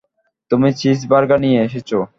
তুমি 0.51 0.69
চিজবার্গার 0.73 1.39
নিয়ে 1.39 1.59
এসেছো। 1.63 1.97